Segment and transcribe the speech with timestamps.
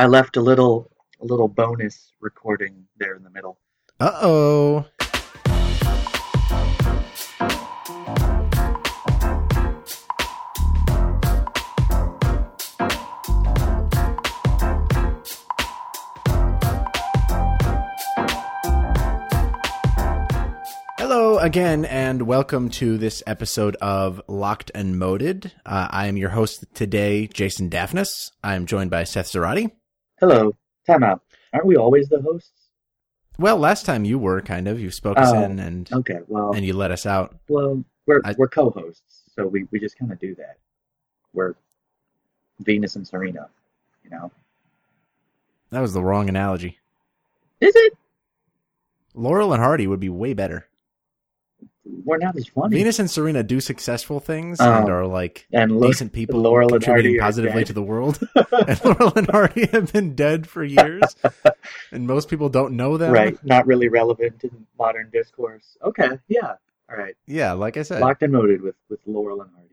[0.00, 3.58] I left a little a little bonus recording there in the middle.
[3.98, 4.86] Uh oh.
[20.96, 25.50] Hello again, and welcome to this episode of Locked and Moded.
[25.66, 28.30] Uh, I am your host today, Jason Daphnis.
[28.44, 29.72] I am joined by Seth Zarati.
[30.20, 30.54] Hello.
[30.86, 31.22] Time out.
[31.52, 32.50] Aren't we always the hosts?
[33.38, 34.80] Well, last time you were kind of.
[34.80, 37.36] You spoke us Oh, in and Okay, well, and you let us out.
[37.48, 40.58] well, we're I- we're co-hosts, so we we just kind of do that.
[41.32, 41.54] We're
[42.60, 43.48] Venus and Serena,
[44.02, 44.32] you know.
[45.70, 46.78] That was the wrong analogy.
[47.60, 47.92] Is it?
[49.14, 50.67] Laurel and Hardy would be way better.
[52.04, 52.76] We're not as funny.
[52.76, 54.70] Venus and Serena do successful things Oh.
[54.72, 58.18] and are like and look, decent people Laurel contributing positively to the world.
[58.34, 61.16] and Laurel and Hardy have been dead for years,
[61.92, 63.12] and most people don't know them.
[63.12, 65.76] right, not really relevant in modern discourse.
[65.82, 66.54] Okay, yeah,
[66.90, 67.16] all right.
[67.26, 68.00] Yeah, like I said.
[68.00, 69.64] Locked and loaded with with Laurel and Hardy.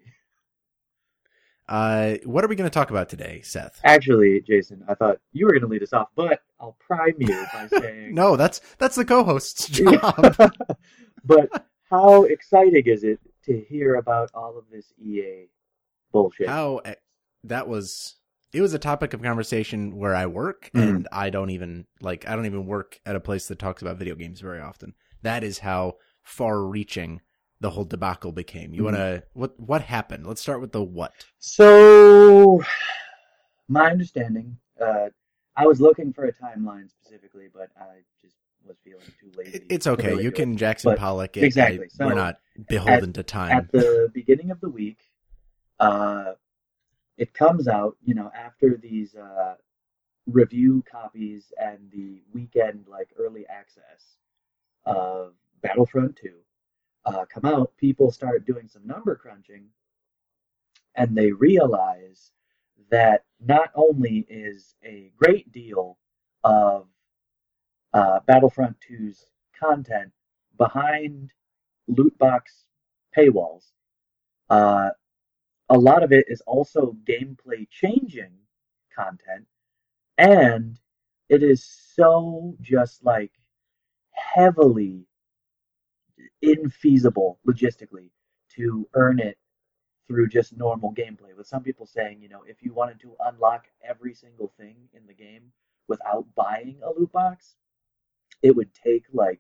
[1.68, 3.80] Uh, what are we going to talk about today, Seth?
[3.84, 7.28] Actually, Jason, I thought you were going to lead us off, but I'll prime you
[7.52, 10.36] by saying No, that's that's the co-host's job.
[11.26, 15.48] but how exciting is it to hear about all of this EA
[16.12, 16.48] bullshit?
[16.48, 16.82] How
[17.44, 18.16] that was
[18.54, 20.88] it was a topic of conversation where I work Mhm.
[20.88, 23.98] and I don't even like I don't even work at a place that talks about
[23.98, 24.94] video games very often.
[25.22, 27.22] That is how far reaching
[27.60, 28.74] the whole debacle became.
[28.74, 28.86] You Mhm.
[28.86, 30.28] want to what what happened?
[30.28, 31.14] Let's start with the what.
[31.40, 32.62] So,
[33.68, 35.10] my understanding, uh,
[35.56, 38.36] I was looking for a timeline specifically, but I just
[38.66, 39.66] was feeling too lazy.
[39.70, 40.10] It's okay.
[40.10, 40.58] really You can.
[40.58, 41.44] Jackson But- Pollock it.
[41.44, 41.86] exactly.
[41.86, 43.52] I- So, we're not beholden to time.
[43.58, 45.00] At the beginning of the week,
[45.80, 46.34] uh,
[47.18, 49.56] it comes out, you know, after these uh,
[50.28, 54.18] review copies and the weekend like early access
[54.86, 56.34] of Battlefront 2
[57.06, 59.66] uh, come out, people start doing some number crunching
[60.96, 62.32] and they realize
[62.90, 65.98] that not only is a great deal
[66.44, 66.88] of
[67.96, 69.26] uh, Battlefront 2's
[69.58, 70.12] content
[70.58, 71.32] behind
[71.88, 72.66] loot box
[73.18, 73.72] paywalls,
[74.50, 74.90] uh,
[75.70, 78.34] a lot of it is also gameplay changing
[78.94, 79.48] content,
[80.18, 80.78] and
[81.30, 81.64] it is
[81.96, 83.32] so just like
[84.12, 85.08] heavily
[86.44, 88.10] infeasible logistically
[88.50, 89.38] to earn it
[90.06, 91.36] through just normal gameplay.
[91.36, 95.08] With some people saying, you know, if you wanted to unlock every single thing in
[95.08, 95.52] the game
[95.88, 97.56] without buying a loot box,
[98.42, 99.40] it would take like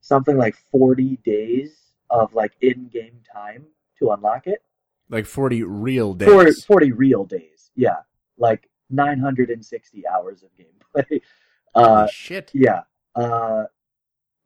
[0.00, 1.76] something like 40 days
[2.10, 3.64] of like in-game time
[3.98, 4.62] to unlock it.
[5.08, 6.28] like 40 real days.
[6.28, 7.70] 40, 40 real days.
[7.74, 7.96] Yeah.
[8.38, 11.20] Like 960 hours of gameplay.
[11.76, 12.52] Uh shit.
[12.54, 12.82] yeah.
[13.16, 13.64] Uh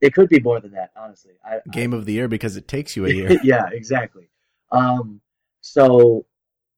[0.01, 1.33] it could be more than that, honestly.
[1.45, 3.39] I, I Game of the year because it takes you a year.
[3.45, 4.31] yeah, exactly.
[4.73, 5.21] Um,
[5.61, 6.25] so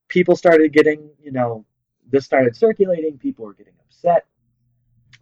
[0.08, 1.64] people started getting, you know,
[2.10, 3.16] this started circulating.
[3.18, 4.26] People were getting upset,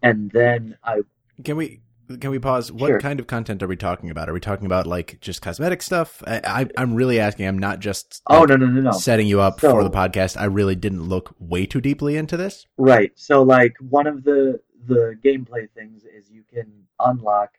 [0.01, 1.01] and then I
[1.43, 1.81] Can we
[2.19, 2.71] can we pause?
[2.71, 2.99] What Sure.
[2.99, 4.29] kind of content are we talking about?
[4.29, 6.23] Are we talking about like just cosmetic stuff?
[6.25, 7.45] I, I I'm really asking.
[7.47, 9.91] I'm not just oh like, no no no no setting you up So- for the
[9.91, 10.35] podcast.
[10.39, 12.65] I really didn't look way too deeply into this.
[12.77, 13.11] right.
[13.15, 17.51] So like one of the the gameplay things is you can unlock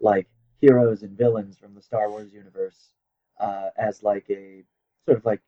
[0.00, 0.26] like
[0.60, 2.90] heroes and villains from the Star Wars universe
[3.40, 4.64] uh, as like a
[5.06, 5.40] sort of like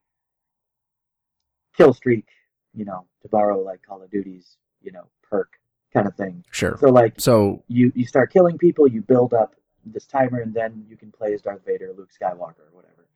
[1.76, 2.26] kill streak,
[2.74, 5.59] you know, to borrow like Call of Duty's you know perk
[5.92, 6.44] kind of thing.
[6.50, 6.76] Sure.
[6.80, 10.84] So like So you you start killing people, you build up this timer, and then
[10.88, 13.06] you can play as Darth Vader, or Luke Skywalker, or whatever.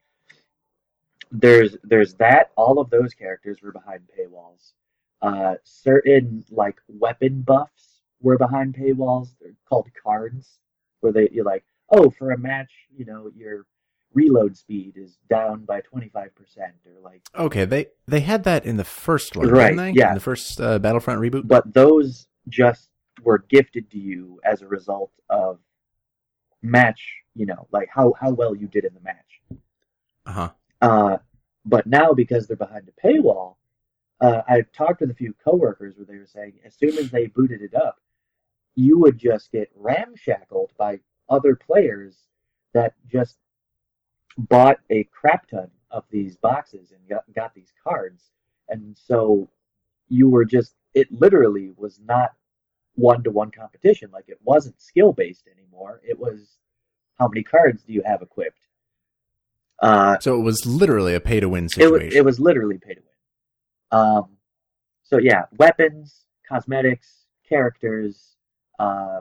[1.31, 2.51] There's there's that.
[2.55, 4.73] All of those characters were behind paywalls.
[5.21, 9.29] Uh, certain like weapon buffs were behind paywalls.
[9.41, 10.59] They're called cards,
[11.01, 13.65] where they you're like, oh, for a match, you know, your
[14.13, 18.65] reload speed is down by twenty five percent, or like okay, they they had that
[18.65, 19.99] in the first one, Right, didn't they?
[19.99, 20.09] yeah.
[20.09, 21.47] In the first uh, Battlefront reboot.
[21.47, 22.89] but those just
[23.23, 25.59] were gifted to you as a result of
[26.61, 29.41] match you know like how how well you did in the match
[30.25, 30.49] Uh huh.
[30.81, 31.17] uh
[31.65, 33.55] but now because they're behind a paywall
[34.21, 37.27] uh I've talked with a few coworkers where they were saying as soon as they
[37.27, 37.99] booted it up
[38.75, 40.99] you would just get ramshackled by
[41.29, 42.15] other players
[42.73, 43.37] that just
[44.37, 48.31] bought a crap ton of these boxes and got, got these cards
[48.69, 49.47] and so
[50.09, 52.31] you were just it literally was not
[52.95, 56.57] one to one competition like it wasn't skill based anymore it was
[57.19, 58.59] how many cards do you have equipped
[59.81, 62.17] uh So it was literally a pay to win it was, situation.
[62.17, 64.25] it was literally pay to win um
[65.07, 68.33] so yeah, weapons, cosmetics, characters,
[68.79, 69.19] uh,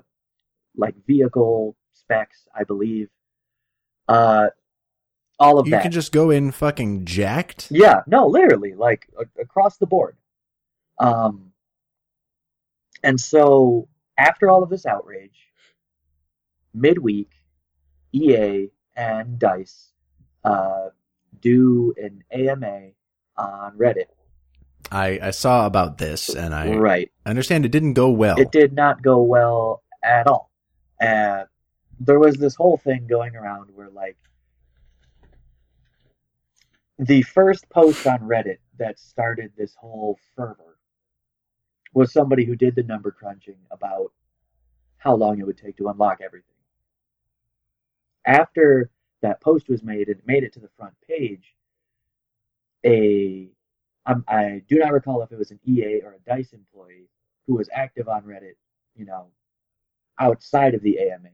[0.79, 3.11] like vehicle specs, I believe.
[4.09, 4.47] Uh,
[5.39, 5.77] all of You that.
[5.77, 7.69] You can just go in fucking jacked.
[7.71, 10.17] Yeah, no, literally, like a- across the board.
[10.99, 11.53] Um,
[13.05, 13.87] and so
[14.19, 15.49] after all of this outrage,
[16.73, 17.31] midweek,
[18.13, 19.91] EA and Dice
[20.45, 20.89] uh,
[21.41, 22.91] do an AMA
[23.37, 24.07] on Reddit.
[24.91, 27.11] I, I saw about this and I right.
[27.27, 28.39] understand it didn't go well.
[28.39, 30.51] It did not go well at all.
[31.01, 31.45] Uh,
[32.01, 34.17] there was this whole thing going around where, like,
[36.99, 40.74] the first post on Reddit that started this whole fervor
[41.95, 44.13] was somebody who did the number crunching about
[44.99, 46.49] how long it would take to unlock everything.
[48.27, 48.91] After
[49.23, 51.55] that post was made and made it to the front page,
[52.85, 53.49] a
[54.07, 57.09] um, I do not recall if it was an EA or a Dice employee
[57.47, 58.57] who was active on Reddit,
[58.95, 59.29] you know,
[60.19, 61.31] outside of the AMA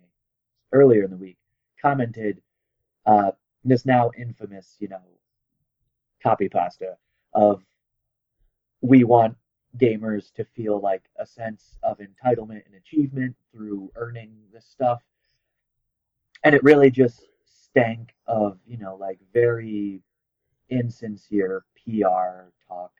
[0.72, 1.38] earlier in the week,
[1.82, 2.40] commented
[3.06, 3.32] uh,
[3.64, 5.00] this now infamous, you know,
[6.22, 6.96] copy pasta
[7.34, 7.62] of
[8.82, 9.36] we want
[9.78, 15.00] gamers to feel like a sense of entitlement and achievement through earning this stuff.
[16.43, 20.02] And it really just stank of, you know, like very
[20.69, 22.93] insincere PR talk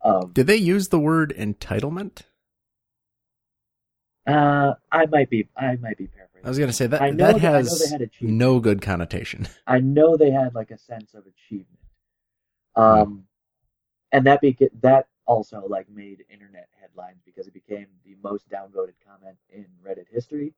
[0.00, 2.22] of Did they use the word entitlement?
[4.26, 6.46] uh I might be I might be paraphrasing.
[6.46, 9.48] I was gonna say that I know that that- has they had no good connotation.
[9.66, 11.78] I know they had like a sense of achievement.
[12.76, 13.24] Um,
[14.12, 18.94] and that be that also like made internet headlines because it became the most downvoted
[19.06, 20.54] comment in Reddit history.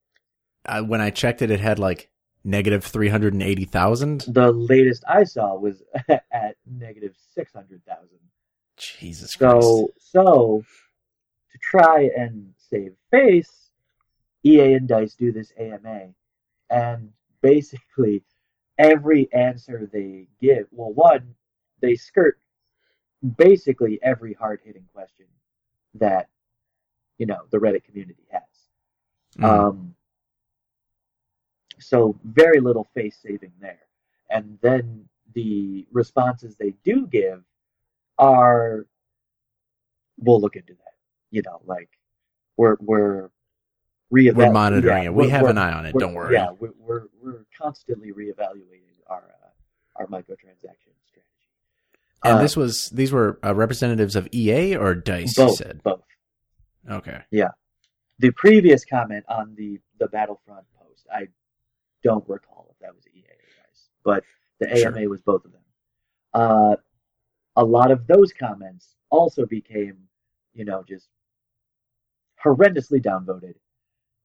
[0.66, 2.10] Uh, when I checked it, it had like
[2.44, 4.22] negative three hundred and eighty thousand.
[4.28, 8.18] The latest I saw was at negative six hundred thousand.
[8.76, 9.62] Jesus Christ!
[9.62, 10.64] So so
[11.52, 13.70] to try and save face,
[14.42, 16.08] EA and Dice do this AMA,
[16.70, 17.10] and
[17.42, 18.22] basically
[18.78, 21.34] every answer they give, well, one
[21.80, 22.38] they skirt
[23.36, 25.26] basically every hard hitting question
[25.94, 26.28] that
[27.18, 28.42] you know the Reddit community has.
[29.38, 29.44] Mm.
[29.44, 29.94] Um,
[31.80, 33.80] so very little face saving there.
[34.30, 37.42] And then the responses they do give
[38.18, 38.86] are,
[40.18, 40.94] we'll look into that.
[41.30, 41.90] You know, like
[42.56, 43.30] we're we're
[44.12, 44.34] reevaluating.
[44.34, 45.14] we're monitoring yeah, it.
[45.14, 45.94] We have an eye on it.
[45.98, 46.34] Don't worry.
[46.34, 49.48] Yeah, we're we're, we're constantly reevaluating our uh,
[49.96, 51.03] our microtransaction strategy.
[52.24, 55.34] And Uh, this was these were uh, representatives of EA or Dice.
[55.36, 56.02] both You said both.
[56.90, 57.22] okay.
[57.30, 57.50] Yeah.
[58.18, 61.28] The previous comment on the the Battlefront post, I
[62.02, 64.24] don't recall if that was EA or Dice, but
[64.60, 64.96] the Sure.
[64.96, 65.60] AMA was both of them.
[66.32, 66.76] Uh,
[67.56, 69.96] a lot of those comments also became,
[70.54, 71.08] you know, just
[72.44, 73.54] horrendously downvoted,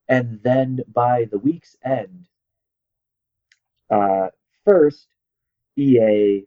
[0.08, 2.28] and then by the week's end,
[3.90, 4.30] uh,
[4.66, 5.08] first
[5.78, 6.46] EA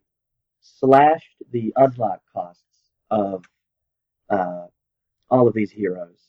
[0.63, 2.63] slashed the unlock costs
[3.11, 3.45] of
[4.31, 4.67] uh,
[5.31, 6.23] all of these heroes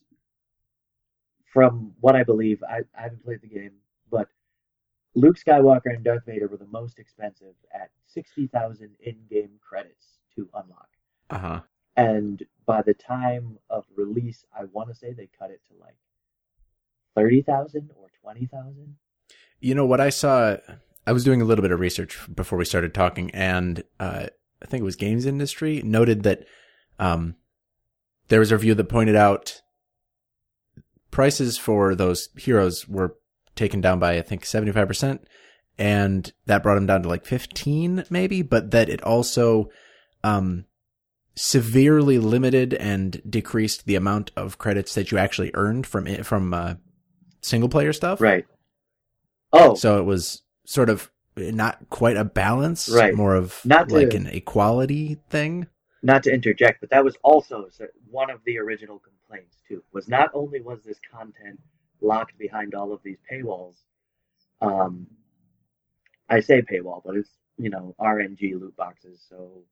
[1.54, 3.74] from what I believe, I, I haven't played the game,
[4.10, 4.28] but
[5.14, 10.50] Luke Skywalker and Darth Vader were the most expensive at 60,000 in game credits to
[10.56, 10.90] unlock.
[11.30, 11.62] Uh huh.
[11.96, 15.96] And by the time of release, I want to say they cut it to like
[17.16, 18.96] 30,000 or 20,000.
[19.60, 20.58] You know what I saw?
[21.05, 24.27] I was doing a little bit of research before we started talking, and uh,
[24.62, 26.45] I think it was Games Industry noted that
[27.00, 27.36] um,
[28.29, 29.62] there was a review that pointed out
[31.12, 33.17] prices for those heroes were
[33.55, 35.27] taken down by I think seventy five percent,
[35.77, 39.69] and that brought them down to like fifteen maybe, but that it also
[40.24, 40.65] um,
[41.36, 46.53] severely limited and decreased the amount of credits that you actually earned from it, from
[46.53, 46.75] uh,
[47.41, 48.22] single player stuff.
[48.22, 48.45] Right.
[49.51, 53.13] Oh, So it was sort of not quite a balance, Right.
[53.15, 55.67] more of Not to- like an equality thing.
[56.03, 57.70] not to interject, but that was also
[58.10, 59.82] one of the original complaints too.
[59.93, 61.60] Was not only was this content
[62.01, 63.77] locked behind all of these paywalls,
[64.62, 65.08] um,
[66.29, 69.63] I say paywall, but it's you know RNG loot boxes, so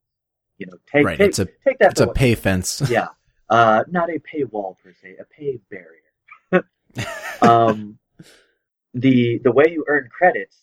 [0.57, 2.81] you know take Right, take, it's a- take that It's a pay fence.
[2.89, 3.10] yeah,
[3.50, 6.65] uh, not a paywall per se, a pay barrier.
[7.41, 7.98] um,
[8.93, 10.57] the the way you earn credits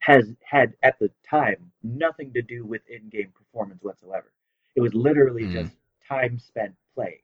[0.00, 4.32] has had at the time nothing to do with in-game performance whatsoever.
[4.74, 5.52] It was literally Mhm.
[5.52, 5.76] just
[6.06, 7.22] time spent playing.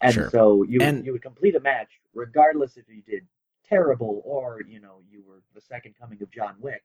[0.00, 0.30] And Sure.
[0.30, 3.26] so you And- you would complete a match regardless if you did
[3.64, 6.84] terrible or you know you were the second coming of John Wick.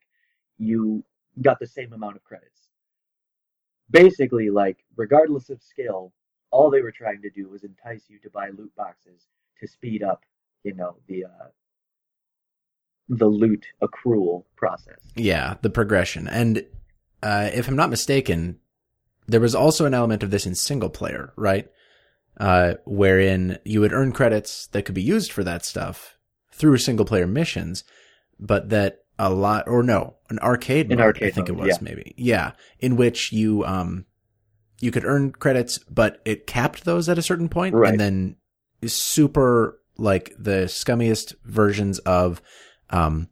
[0.57, 1.03] You
[1.41, 2.69] got the same amount of credits.
[3.89, 6.13] Basically, like regardless of skill,
[6.51, 9.27] all they were trying to do was entice you to buy loot boxes
[9.59, 10.25] to speed up,
[10.63, 11.49] you know, the uh,
[13.09, 14.99] the loot accrual process.
[15.15, 16.27] Yeah, the progression.
[16.27, 16.65] And
[17.23, 18.59] uh, if I'm not mistaken,
[19.27, 21.69] there was also an element of this in single player, right?
[22.39, 26.17] Uh, wherein you would earn credits that could be used for that stuff
[26.51, 27.83] through single player missions,
[28.39, 31.61] but that a lot, or no, an arcade An mode, arcade I think mode, it
[31.61, 31.77] was yeah.
[31.81, 32.13] maybe.
[32.17, 32.51] Yeah.
[32.79, 34.05] In which you, um,
[34.79, 37.91] you could earn credits, but it capped those at a certain point, Right.
[37.91, 38.35] And then
[38.85, 42.41] super, like the scummiest versions of,
[42.89, 43.29] um,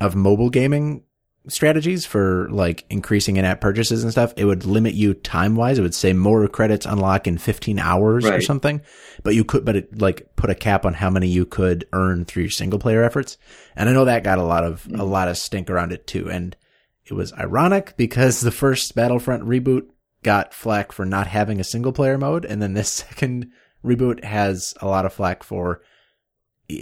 [0.00, 1.04] of mobile gaming
[1.48, 5.78] strategies for like increasing in-app purchases and stuff, it would limit you time-wise.
[5.78, 8.80] It would say more credits unlock in 15 hours or something,
[9.22, 12.24] but you could, but it like put a cap on how many you could earn
[12.24, 13.36] through your single player efforts.
[13.76, 16.30] And I know that got a lot of, a lot of stink around it too.
[16.30, 16.56] And
[17.04, 19.88] it was ironic because the first Battlefront reboot
[20.22, 22.46] got flack for not having a single player mode.
[22.46, 23.50] And then this second
[23.84, 25.82] reboot has a lot of flack for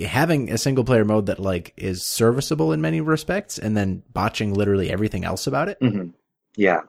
[0.06, 4.54] having a single player mode that like is serviceable in many respects and then botching
[4.54, 5.78] literally everything else about it.
[5.80, 6.08] hmm
[6.56, 6.82] Yeah.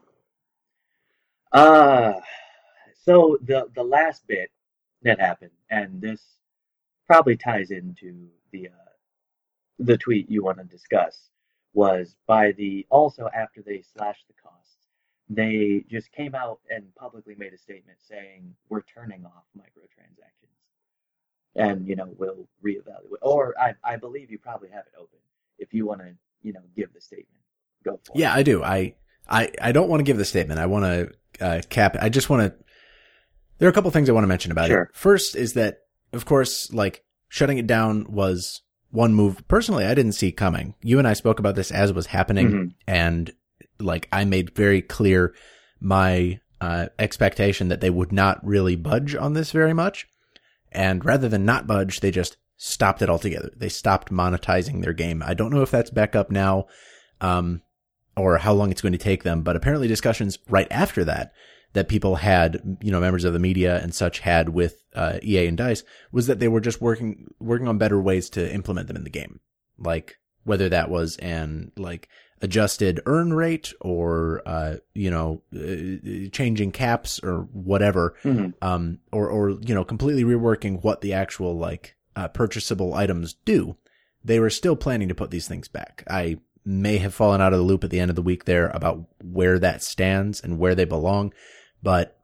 [1.52, 2.14] Uh
[3.04, 4.50] so the the last bit
[5.02, 6.22] that happened, and this
[7.06, 8.90] probably ties into the uh,
[9.78, 11.28] the tweet you want to discuss,
[11.74, 14.86] was by the also after they slashed the costs,
[15.28, 20.56] they just came out and publicly made a statement saying we're turning off microtransactions,
[21.56, 23.18] and you know we'll reevaluate.
[23.22, 25.18] Or I I believe you probably have it open
[25.58, 27.28] if you want to you know give the statement.
[27.84, 28.38] Go for Yeah, it.
[28.38, 28.62] I do.
[28.62, 28.94] I
[29.28, 30.60] I I don't want to give the statement.
[30.60, 32.02] I want to uh, cap it.
[32.02, 32.64] I just want to.
[33.58, 34.82] There are a couple things I want to mention about Sure.
[34.82, 34.88] it.
[34.94, 35.78] First is that,
[36.12, 39.46] of course, like shutting it down was one move.
[39.48, 40.74] Personally, I didn't see coming.
[40.82, 42.74] You and I spoke about this as it was happening, Mhm.
[42.86, 43.32] and
[43.78, 45.34] like I made very clear
[45.80, 50.06] my uh, expectation that they would not really budge on this very much.
[50.74, 53.50] And rather than not budge, they just stopped it altogether.
[53.56, 55.22] They stopped monetizing their game.
[55.24, 56.66] I don't know if that's back up now.
[57.20, 57.62] Um,
[58.16, 59.42] or how long it's going to take them.
[59.42, 61.32] But apparently discussions right after that,
[61.72, 65.46] that people had, you know, members of the media and such had with, uh, EA
[65.46, 68.96] and DICE was that they were just working, working on better ways to implement them
[68.96, 69.40] in the game.
[69.78, 72.08] Like whether that was an like
[72.44, 78.14] adjusted earn rate or, uh, you know, uh, changing caps or whatever.
[78.22, 78.54] Mhm.
[78.62, 83.76] Um, or, or, you know, completely reworking what the actual like, uh, purchasable items do.
[84.24, 86.04] They were still planning to put these things back.
[86.08, 88.68] I may have fallen out of the loop at the end of the week there
[88.68, 91.32] about where that stands and where they belong,
[91.82, 92.16] but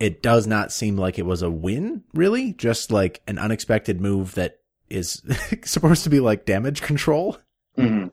[0.00, 2.52] it does not seem like it was a win, really.
[2.52, 4.58] Just like an unexpected move that
[4.90, 5.22] is
[5.64, 7.38] supposed to be like damage control.
[7.78, 8.10] Mhm.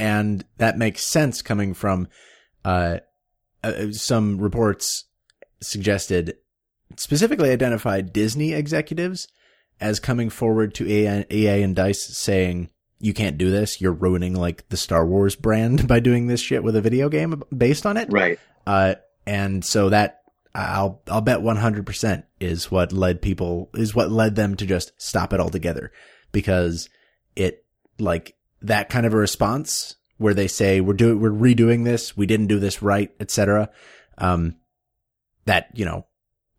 [0.00, 2.08] And that makes sense coming from,
[2.64, 2.98] uh,
[3.62, 5.04] uh, some reports
[5.60, 6.38] suggested
[6.96, 9.28] specifically identified Disney executives
[9.78, 13.80] as coming forward to EA, EA and DICE saying, you can't do this.
[13.80, 17.42] You're ruining like the Star Wars brand by doing this shit with a video game
[17.56, 18.08] based on it.
[18.10, 18.38] Right.
[18.66, 18.94] Uh,
[19.26, 20.22] and so that
[20.54, 25.34] I'll, I'll bet 100% is what led people, is what led them to just stop
[25.34, 25.92] it altogether
[26.32, 26.88] because
[27.36, 27.64] it
[27.98, 32.16] like that kind of a response where they say, we're doing, we're redoing this.
[32.16, 33.70] We didn't do this right, etc.
[34.18, 34.56] Um,
[35.46, 36.06] that, you know,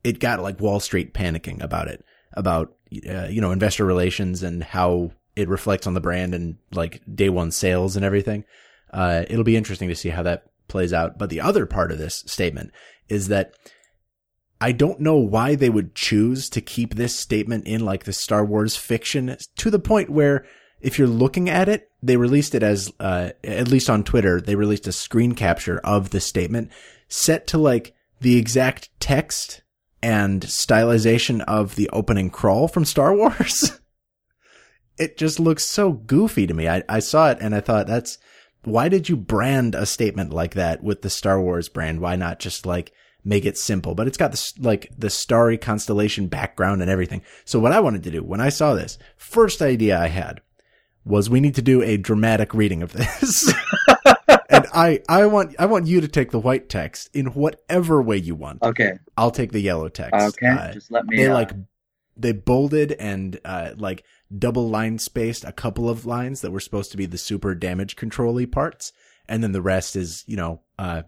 [0.03, 2.03] it got like Wall Street panicking about it,
[2.33, 2.73] about,
[3.07, 7.29] uh, you know, investor relations and how it reflects on the brand and like day
[7.29, 8.43] one sales and everything.
[8.91, 11.17] Uh, it'll be interesting to see how that plays out.
[11.17, 12.71] But the other part of this statement
[13.09, 13.53] is that
[14.59, 18.45] I don't know why they would choose to keep this statement in like the Star
[18.45, 20.45] Wars fiction to the point where
[20.81, 24.55] if you're looking at it, they released it as, uh, at least on Twitter, they
[24.55, 26.71] released a screen capture of the statement
[27.07, 29.61] set to like the exact text
[30.01, 33.79] and stylization of the opening crawl from Star Wars.
[34.97, 36.67] it just looks so goofy to me.
[36.67, 38.17] I, I saw it and I thought that's,
[38.63, 41.99] why did you brand a statement like that with the Star Wars brand?
[41.99, 42.91] Why not just like
[43.23, 43.95] make it simple?
[43.95, 47.23] But it's got this, like the starry constellation background and everything.
[47.45, 50.41] So what I wanted to do when I saw this, first idea I had
[51.05, 53.53] was we need to do a dramatic reading of this.
[54.49, 58.17] and I, I want, I want you to take the white text in whatever way
[58.17, 58.61] you want.
[58.61, 58.93] Okay.
[59.17, 60.13] I'll take the yellow text.
[60.37, 60.47] Okay.
[60.47, 61.17] Uh, Just let me.
[61.17, 61.51] they uh, like
[62.17, 64.03] they bolded and uh like
[64.37, 67.95] double line spaced a couple of lines that were supposed to be the super damage
[67.95, 68.91] control parts
[69.27, 71.01] and then the rest is you know uh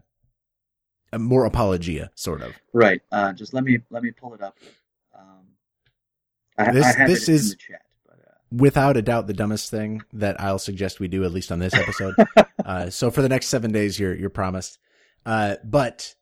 [1.19, 3.01] more apologia sort of Right.
[3.11, 4.57] Uh, just let me let me pull it up.
[5.17, 5.45] Um,
[6.57, 7.55] I, This- I this is-
[8.55, 11.73] without a doubt the dumbest thing that I'll suggest we do at least on this
[11.73, 12.15] episode
[12.65, 14.79] uh so for the next 7 days you're you're promised
[15.25, 16.15] uh but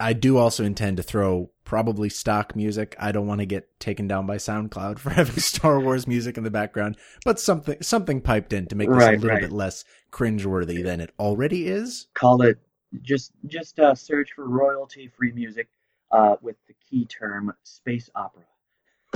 [0.00, 2.96] I do also intend to throw probably stock music.
[2.98, 6.42] I don't want to get taken down by SoundCloud for having Star Wars music in
[6.42, 9.42] the background, but something something piped in to make this Right, a little right.
[9.42, 12.08] bit less cringeworthy than it already is.
[12.14, 12.58] Call it
[13.02, 15.68] just just uh, search for royalty free music
[16.10, 18.44] uh, with the key term space opera.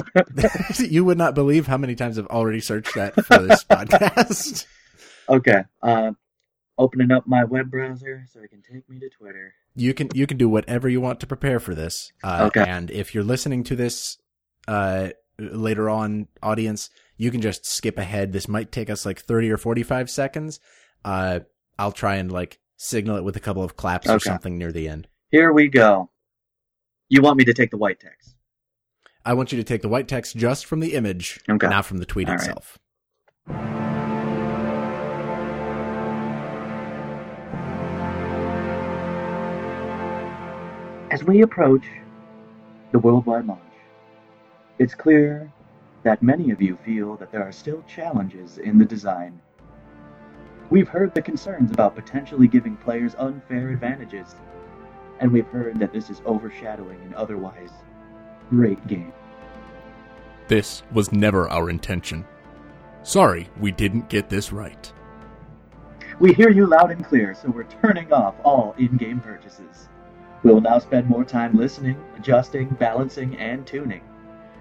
[0.79, 4.67] you would not believe how many times I've already searched that for this podcast.
[5.29, 5.65] Okay.
[5.83, 6.13] Uh,
[6.79, 9.55] opening up my web browser so it can take me to Twitter.
[9.77, 12.13] You can you can do whatever you want to prepare for this.
[12.23, 12.65] Uh, Okay.
[12.69, 14.19] And if you're listening to this
[14.69, 18.33] uh, later on, audience, you can just skip ahead.
[18.33, 20.61] This might take us like 30 or 45 seconds.
[21.05, 21.41] Uh,
[21.79, 24.89] I'll try and like signal it with a couple of claps or something near the
[24.89, 25.09] end.
[25.31, 26.11] Here we go.
[27.09, 28.34] You want me to take the white text?
[29.25, 31.67] I want you to take the white text just from the image, Okay.
[31.69, 32.41] not from the tweet All right.
[32.41, 32.79] itself.
[41.11, 41.85] As we approach
[42.91, 43.61] the worldwide launch,
[44.81, 45.53] it's clear
[46.03, 49.41] that many of you feel that there are still challenges in the design.
[50.71, 54.35] We've heard the concerns about potentially giving players unfair advantages,
[55.21, 57.71] and we've heard that this is overshadowing an otherwise
[58.51, 59.13] great game.
[60.49, 62.25] This was never our intention.
[63.03, 64.93] Sorry, we didn't get this right.
[66.21, 69.89] We hear you loud and clear, so we're turning off all in game purchases.
[70.43, 74.03] We will now spend more time listening, adjusting, balancing, and tuning.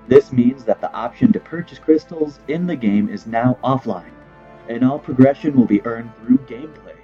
[0.07, 4.11] This means that the option to purchase crystals in the game is now offline,
[4.67, 6.95] and all progression will be earned through gameplay.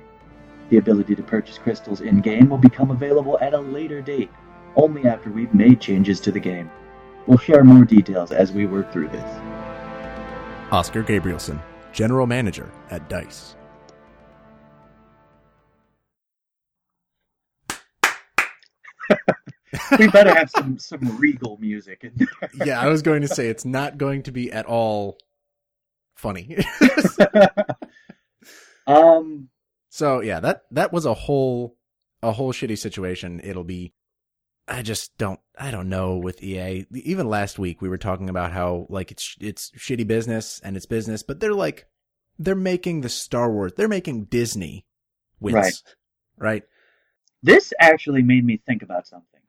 [0.69, 4.31] The ability to purchase crystals in game will become available at a later date,
[4.75, 6.69] only after we've made changes to the game.
[7.27, 9.39] We'll share more details as we work through this.
[10.71, 11.61] Oskar Gabrielson,
[11.93, 13.55] General Manager at DICE.
[19.97, 22.49] We better have some, some regal music in there.
[22.65, 25.17] yeah, I was going to say it's not going to be at all
[26.15, 26.57] funny.
[28.87, 29.49] um,
[29.89, 31.75] so yeah, that that was a whole
[32.21, 33.41] a whole shitty situation.
[33.43, 33.93] It'll be
[34.69, 36.85] I just don't I don't know with EA.
[36.93, 40.85] Even last week we were talking about how like it's it's shitty business and it's
[40.85, 41.87] business, but they're like
[42.37, 43.73] they're making the Star Wars.
[43.75, 44.85] They're making Disney
[45.39, 45.55] wins.
[45.55, 45.73] Right.
[46.37, 46.63] Right?
[47.41, 49.39] this actually made me think about something.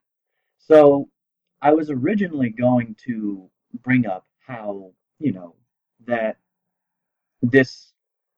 [0.58, 1.08] So,
[1.62, 3.50] I was originally going to
[3.82, 5.54] bring up how, you know,
[6.06, 6.36] that
[7.42, 7.92] this,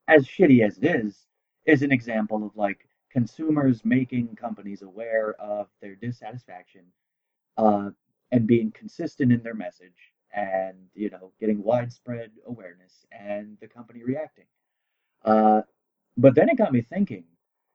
[0.08, 1.26] as shitty as it is,
[1.66, 6.82] is an example of like consumers making companies aware of their dissatisfaction
[7.58, 7.90] uh,
[8.32, 14.02] and being consistent in their message and, you know, getting widespread awareness and the company
[14.02, 14.46] reacting.
[15.24, 15.60] Uh,
[16.16, 17.24] but then it got me thinking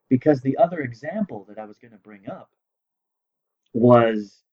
[0.10, 2.50] because the other example that I was going to bring up
[3.74, 4.44] was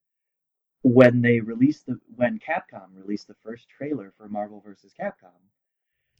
[0.82, 4.92] when they released the when Capcom released the first trailer for Marvel vs.
[5.00, 5.32] Capcom.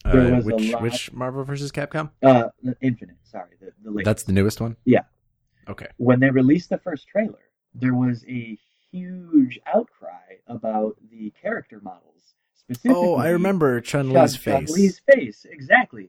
[0.05, 2.11] Uh, which lot- which Marvel versus Capcom?
[2.23, 2.49] Uh,
[2.81, 4.05] Infinite, sorry, the the latest.
[4.05, 4.77] That's the newest one.
[4.85, 5.03] Yeah.
[5.67, 5.87] Okay.
[5.97, 7.39] when they released the first trailer,
[7.75, 8.59] there was a
[8.91, 12.35] huge outcry about the character models.
[12.55, 14.69] Specifically, Oh, I remember Chun Chun- Li's face.
[14.69, 16.03] Chun-Li's face, exactly.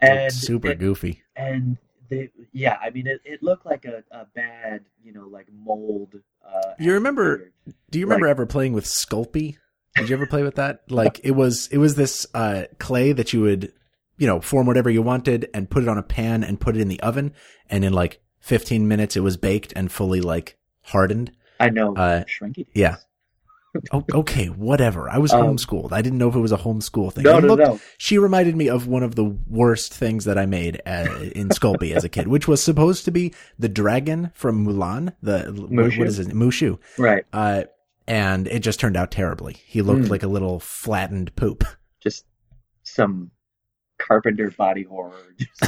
[0.00, 1.22] Looked And super it- goofy.
[1.36, 1.76] and
[2.08, 6.14] they, yeah, I mean, it, it looked like a, a bad, you know, like mold.
[6.46, 7.52] Uh, You remember-.
[7.90, 9.58] Do you remember Like- ever playing with Sculpey?
[9.96, 10.82] Did you ever play with that?
[10.90, 13.72] Like it was it was this uh clay that you would,
[14.18, 16.80] you know, form whatever you wanted and put it on a pan and put it
[16.80, 17.32] in the oven
[17.68, 21.32] and in like 15 minutes it was baked and fully like hardened.
[21.60, 22.66] I know, uh, Shrinky.
[22.74, 22.96] Yeah.
[23.90, 25.08] Oh, okay, whatever.
[25.08, 25.92] I was Um, homeschooled.
[25.92, 27.24] I didn't know if it was a homeschool thing.
[27.24, 27.80] No, It no, looked- no.
[27.96, 31.94] She reminded me of one of the worst things that I made uh, in Sculpey
[31.94, 35.14] as a kid, which was supposed to be the dragon from Mulan.
[35.22, 35.98] The Mushu?
[35.98, 36.36] what is name?
[36.36, 36.78] Mushu.
[36.98, 37.24] Right.
[37.32, 37.62] Uh,
[38.12, 39.54] and it just turned out terribly.
[39.54, 40.10] He looked Hmm.
[40.10, 41.64] like a little flattened poop.
[41.98, 42.26] Just
[42.82, 43.30] some
[43.98, 45.34] carpenter body horror.
[45.38, 45.62] Just.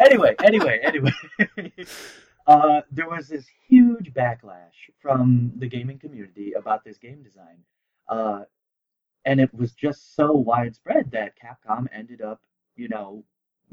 [0.00, 1.12] Anyway, anyway, anyway.
[2.48, 7.58] uh, there was this huge backlash from the gaming community about this game design.
[8.08, 8.42] Uh,
[9.24, 12.40] and it was just so widespread that Capcom ended up,
[12.74, 13.22] you know,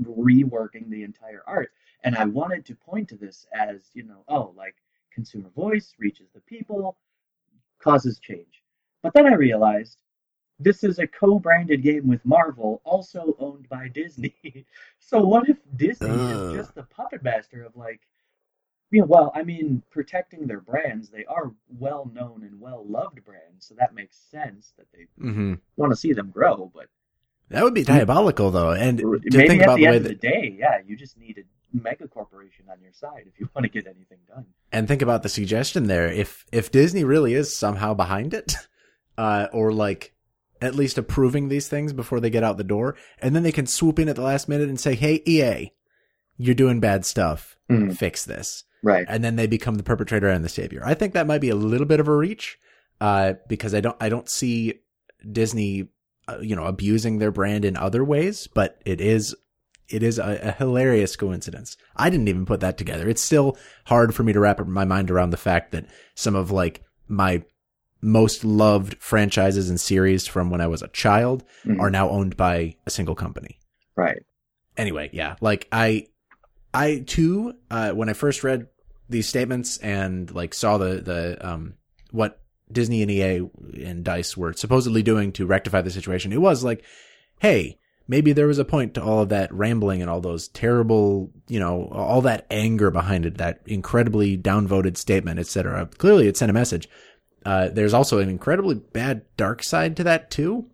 [0.01, 1.71] reworking the entire art.
[2.03, 4.75] And I wanted to point to this as, you know, oh, like
[5.13, 6.97] consumer voice reaches the people,
[7.79, 8.63] causes change.
[9.03, 9.97] But then I realized
[10.59, 14.35] this is a co-branded game with Marvel, also owned by Disney.
[14.99, 16.29] so what if Disney Ugh.
[16.29, 18.01] is just the puppet master of like,
[18.91, 21.09] you know, well, I mean, protecting their brands.
[21.09, 25.97] They are well-known and well-loved brands, so that makes sense that they hmm want to
[25.97, 26.71] see them grow.
[26.73, 26.87] But
[27.49, 28.71] That would be diabolical, though.
[28.71, 30.79] And to maybe think at about the the end way of that the day, yeah,
[30.85, 34.17] you just need to mega corporation on your side if you want to get anything
[34.27, 34.45] done.
[34.71, 36.07] And think about the suggestion there.
[36.07, 38.53] If if Disney really is somehow behind it,
[39.17, 40.13] uh, or like
[40.61, 43.65] at least approving these things before they get out the door, and then they can
[43.67, 45.71] swoop in at the last minute and say, "Hey, EA,
[46.37, 47.57] you're doing bad stuff.
[47.69, 47.95] Mhm.
[47.95, 49.05] Fix this." Right.
[49.07, 50.81] and then they become the perpetrator and the savior.
[50.83, 52.57] I think that might be a little bit of a reach,
[52.99, 54.79] uh, because I don't I don't see
[55.31, 55.89] Disney,
[56.27, 59.35] uh, you know, abusing their brand in other ways, but it is
[59.93, 61.77] it is a, a hilarious coincidence.
[61.95, 63.07] I didn't even put that together.
[63.09, 66.51] It's still hard for me to wrap my mind around the fact that some of
[66.51, 67.43] like my
[68.01, 71.79] most loved franchises and series from when I was a child Mhm.
[71.79, 73.59] are now owned by a single company
[73.95, 74.23] Right.
[74.77, 76.07] anyway, yeah, like I,
[76.73, 78.67] I too, uh, when I first read
[79.09, 81.73] these statements and like saw the, the, um,
[82.11, 82.39] what
[82.71, 83.41] Disney and EA
[83.83, 86.83] and DICE were supposedly doing to rectify the situation, it was like,
[87.39, 87.77] hey,
[88.07, 91.59] maybe there was a point to all of that rambling and all those terrible, you
[91.59, 95.85] know, all that anger behind it, that incredibly downvoted statement, etc.
[95.97, 96.89] Clearly it sent a message.
[97.45, 100.67] Uh, there's also an incredibly bad dark side to that too.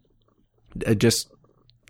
[0.85, 1.31] Uh, just,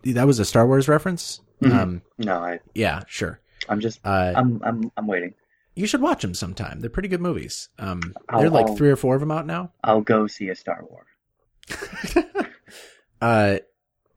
[0.03, 1.41] that was a Star Wars reference.
[1.61, 1.73] Mhm.
[1.73, 3.39] Um, No, I yeah, sure.
[3.67, 5.33] I'm just Uh, I'm I'm I'm waiting.
[5.75, 6.79] you should watch them sometime.
[6.79, 7.69] They're pretty good movies.
[7.79, 9.71] Um, are like I'll- three or four of them out now.
[9.83, 12.25] I'll go see a Star Wars.
[13.21, 13.57] uh,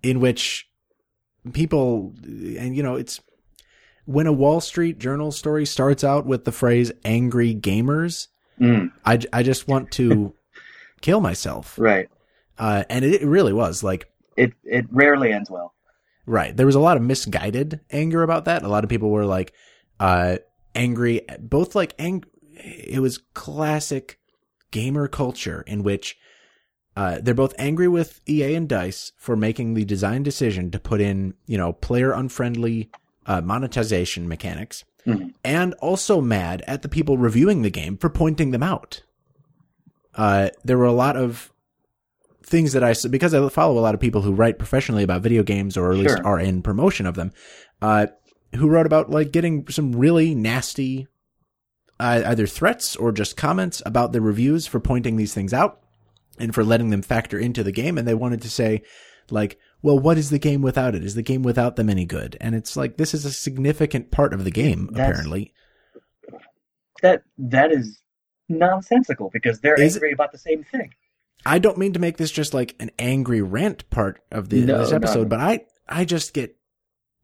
[0.02, 0.68] in which
[1.52, 3.20] people, and you know, it's
[4.06, 8.28] when a Wall Street Journal story starts out with the phrase "angry gamers."
[8.60, 10.34] Mm, I, I just want to
[11.00, 11.78] kill myself.
[11.78, 12.08] right.
[12.58, 15.74] Uh, and it, it really was like It it rarely ends well.
[16.26, 16.54] Right.
[16.54, 18.62] There was a lot of misguided anger about that.
[18.62, 19.54] A lot of people were like,
[19.98, 20.36] uh,
[20.74, 24.18] angry, both like ang, it was classic
[24.70, 26.18] gamer culture in which,
[27.00, 31.00] uh, they're both angry with EA and DICE for making the design decision to put
[31.00, 32.90] in, you know, player unfriendly,
[33.26, 35.32] uh, monetization mechanics Mhm.
[35.42, 39.02] and also mad at the people reviewing the game for pointing them out.
[40.14, 41.50] Uh, there were a lot of
[42.44, 45.42] things that I because I follow a lot of people who write professionally about video
[45.42, 47.32] games or at least are in promotion of them,
[47.80, 48.08] uh,
[48.56, 51.06] who wrote about like getting some really nasty
[52.00, 55.79] uh, either threats or just comments about the reviews for pointing these things out
[56.40, 57.98] and for letting them factor into the game.
[57.98, 58.82] And they wanted to say,
[59.30, 61.04] like, well, what is the game without it?
[61.04, 62.36] Is the game without them any good?
[62.40, 65.52] And it's like this is a significant part of the game, That's- apparently.
[67.02, 67.98] That that is
[68.48, 70.92] nonsensical because they're Is it- angry about the same thing.
[71.46, 74.78] I don't mean to make this just like an angry rant part of the, No,
[74.78, 76.56] this episode, but I I just get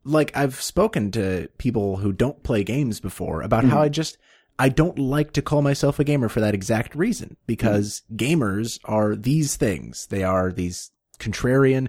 [0.04, 3.82] like I've spoken to people who don't play games before about how Mhm.
[3.82, 4.16] I just
[4.58, 9.14] I don't like to call myself a gamer for that exact reason because gamers are
[9.14, 10.06] these things.
[10.06, 11.88] They are these contrarian,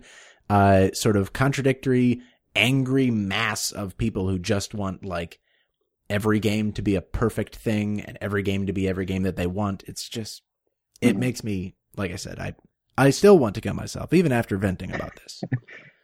[0.49, 2.21] uh, sort of contradictory,
[2.56, 5.39] angry mass of people who just want like
[6.10, 9.36] every game to be a perfect thing and every game to be every game that
[9.36, 9.84] they want.
[9.88, 10.41] It's just
[11.01, 11.19] it Mhm.
[11.19, 12.56] makes me like I said, I
[12.97, 15.43] I still want to kill myself even after venting about this.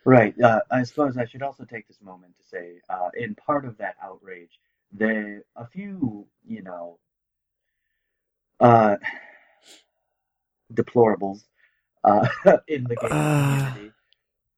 [0.06, 0.36] Right.
[0.42, 3.78] Uh, I suppose I should also take this moment to say, uh, in part of
[3.78, 4.60] that outrage,
[4.94, 7.00] there a few, you know,
[8.60, 8.96] uh,
[10.74, 11.44] deplorables
[12.04, 12.28] uh,
[12.68, 13.70] in the game Ah.
[13.74, 13.94] community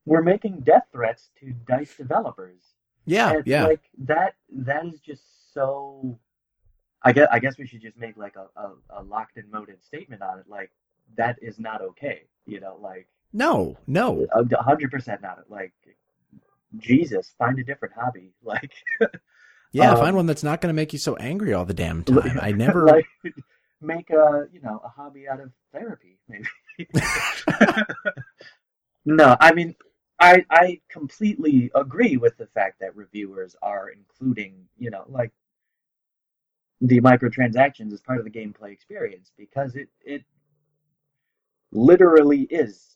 [0.05, 2.61] were making death threats to Dice developers.
[3.05, 3.65] Yeah, And, yeah.
[3.65, 4.35] Like that.
[4.51, 6.17] That is just so.
[7.03, 7.27] I guess.
[7.31, 10.39] I guess we should just make like a, a, a locked and moded statement on
[10.39, 10.45] it.
[10.47, 10.71] Like
[11.17, 12.23] that is not okay.
[12.47, 14.25] You know, like no, no.
[14.33, 15.73] a hundred percent not like
[16.77, 18.31] Jesus, find a different hobby.
[18.43, 18.73] Like
[19.75, 22.01] Yeah, Um, find one that's not going to make you so angry all the damn
[22.05, 22.39] time.
[22.41, 23.05] I never like
[23.81, 26.45] make a you know a hobby out of therapy, maybe.
[29.05, 29.75] no, I mean
[30.19, 35.31] I I completely agree with the fact that reviewers are including, you know, like
[36.81, 40.23] the microtransactions as part of the gameplay experience because it it
[41.71, 42.95] literally is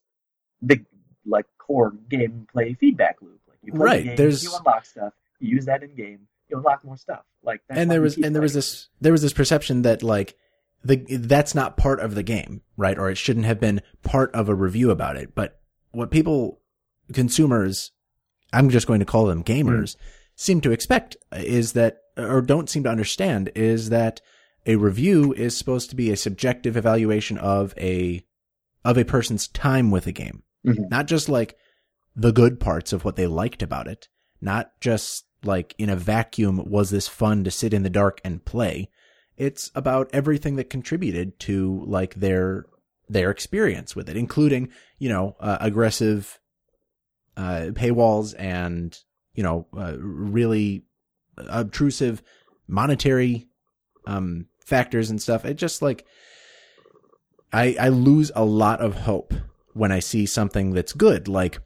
[0.61, 0.79] the
[1.25, 3.39] like core gameplay feedback loop.
[3.47, 6.27] Like you play Right, the game, there's- you unlock stuff, you use that in game,
[6.49, 7.23] you unlock more stuff.
[7.43, 10.35] Like that's and there was and there was this there was this perception that like
[10.83, 12.97] the that's not part of the game, right?
[12.97, 15.35] Or it shouldn't have been part of a review about it.
[15.35, 15.59] But
[15.91, 16.61] what people
[17.13, 17.91] consumers,
[18.53, 19.95] I'm just going to call them gamers,
[20.35, 24.21] seem to expect is that or don't seem to understand is that
[24.65, 28.23] a review is supposed to be a subjective evaluation of a
[28.85, 30.43] of a person's time with a game.
[30.65, 30.89] Mhm.
[30.89, 31.55] Not just like
[32.15, 34.07] the good parts of what they liked about it,
[34.41, 38.43] not just like in a vacuum was this fun to sit in the dark and
[38.43, 38.89] play.
[39.37, 42.65] It's about everything that contributed to like their
[43.07, 46.39] their experience with it, including you know uh, aggressive
[47.37, 48.97] uh, paywalls and
[49.33, 50.83] you know uh, really
[51.37, 52.21] obtrusive
[52.67, 53.47] monetary
[54.05, 55.45] um, factors and stuff.
[55.45, 56.05] It just like
[57.53, 59.33] I I lose a lot of hope
[59.73, 61.59] when I see something that's good, like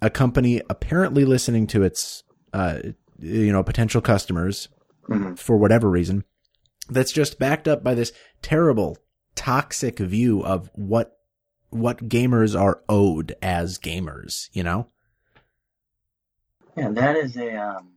[0.00, 2.78] a company apparently listening to its uh,
[3.18, 4.68] you know potential customers
[5.08, 5.38] Mhm.
[5.38, 6.24] for whatever reason
[6.90, 8.98] that's just backed up by this terrible
[9.34, 11.16] toxic view of what
[11.70, 14.88] what gamers are owed as gamers you know
[16.76, 17.94] Yeah, that is a um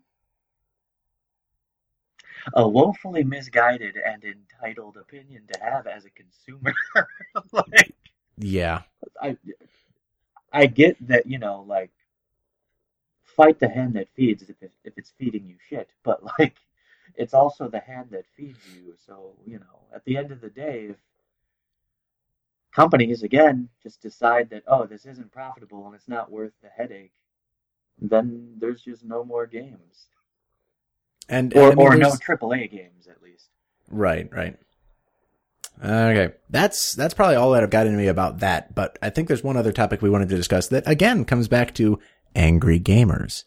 [2.54, 6.74] a woefully misguided and entitled opinion to have as a consumer.
[7.52, 7.94] like
[8.38, 8.82] yeah
[9.22, 9.38] I
[10.52, 11.92] I get that, you know, like
[13.36, 16.56] fight the hand that feeds if it, if it's feeding you shit, but like
[17.15, 18.94] it's also the hand that feeds you.
[19.06, 20.98] So, you know, at the end of the day if
[22.74, 27.13] companies again just decide that oh, this isn't profitable and it's not worth the headache,
[28.00, 30.08] then there's just no more games.
[31.30, 33.50] and Or I mean, or no AAA games at least.
[33.89, 34.58] right right
[35.84, 39.28] okay that's that's probably all that i've got in me about that but i think
[39.28, 41.98] there's one other topic we wanted to discuss that again comes back to
[42.36, 43.44] angry gamers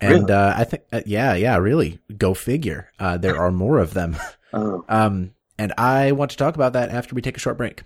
[0.00, 0.32] and Really?
[0.32, 2.00] uh, I think, uh, yeah, yeah, really.
[2.16, 2.90] Go figure.
[2.98, 4.16] Uh, there are more of them.
[4.56, 4.84] Oh.
[4.88, 7.82] Um, and I want to talk about that after we take a short break.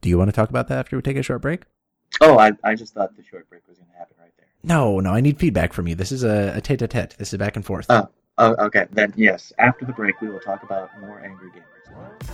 [0.00, 1.64] Do you want to talk about that after we take a short break?
[2.22, 4.46] Oh, I, I just thought the short break was going to happen right there.
[4.62, 5.94] No, no, I need feedback from you.
[5.94, 7.16] This is a, a tete a tete.
[7.18, 7.84] This is back and forth.
[7.90, 8.08] Oh.
[8.38, 8.86] Oh, okay.
[8.92, 12.26] Then yes, after the break, we will talk about more angry gamers.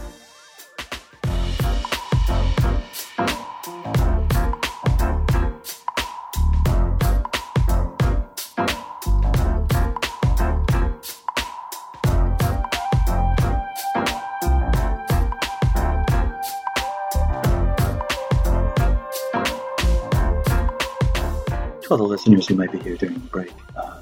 [21.92, 24.00] All the listeners who might be here during the break, uh,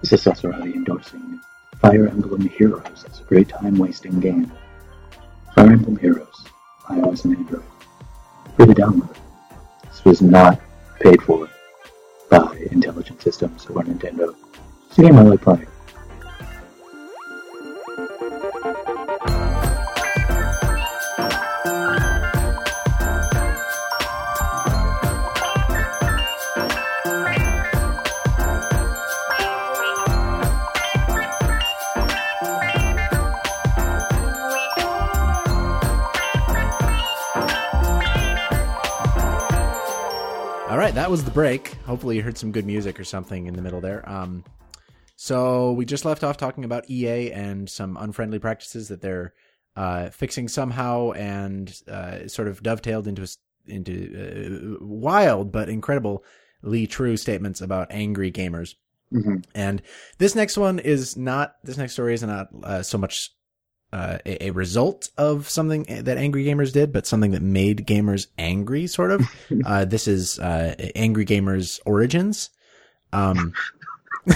[0.00, 1.38] this is Seth Zarati endorsing
[1.78, 4.50] Fire Emblem Heroes as a great time wasting game.
[5.54, 6.46] Fire Emblem Heroes,
[6.86, 7.64] iOS and Android.
[8.56, 9.14] Free to download.
[9.90, 10.58] This was not
[11.00, 11.50] paid for
[12.30, 14.34] by Intelligent Systems or Nintendo.
[14.88, 15.66] It's a game I like playing.
[41.40, 41.68] Break.
[41.86, 44.06] Hopefully, you heard some good music or something in the middle there.
[44.06, 44.44] Um,
[45.16, 49.32] so we just left off talking about EA and some unfriendly practices that they're
[49.74, 56.86] uh, fixing somehow, and uh, sort of dovetailed into a into uh, wild but incredibly
[56.86, 58.74] true statements about angry gamers.
[59.10, 59.80] hmm And
[60.18, 61.54] this next one is not.
[61.64, 63.30] This next story is not uh, so much
[63.92, 68.28] uh, a, a result of something that angry gamers did, but something that made gamers
[68.38, 68.86] angry.
[68.86, 69.22] Sort of.
[69.64, 72.50] uh, this is uh, angry gamers origins.
[73.12, 73.52] Um,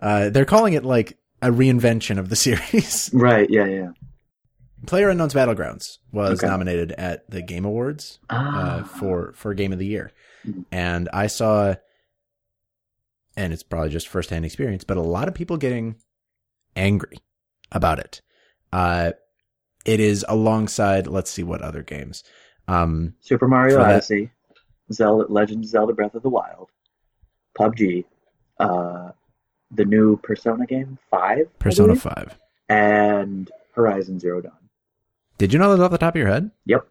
[0.00, 3.10] uh, they're calling it like a reinvention of the series.
[3.12, 3.90] Right, yeah, yeah.
[4.86, 6.46] Player Unknown's Battlegrounds was Okay.
[6.46, 10.12] nominated at the Game Awards Ah, uh, for for Game of the Year,
[10.46, 10.64] Mhm.
[10.70, 11.74] and I saw,
[13.36, 15.96] and it's probably just firsthand experience, but a lot of people getting
[16.76, 17.18] angry
[17.72, 18.20] about it.
[18.72, 19.12] Uh,
[19.84, 22.24] it is alongside, let's see what other games.
[22.66, 24.30] Um, Super Mario for that- Odyssey,
[24.92, 26.68] Zelda, Legend of Zelda Breath of the Wild,
[27.58, 28.04] PUBG,
[28.60, 29.10] uh,
[29.70, 31.58] the new Persona game, 5?
[31.58, 32.38] Persona Five.
[32.68, 34.52] and Horizon Zero Dawn.
[35.38, 36.50] Did you know that off the top of your head?
[36.66, 36.86] Yep.